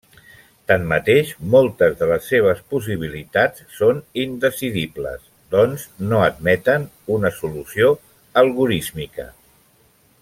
[0.69, 5.21] Tanmateix, moltes de les seves possibilitats són indecidibles,
[5.57, 6.89] doncs no admeten
[7.19, 7.93] una solució
[8.45, 9.29] algorísmica.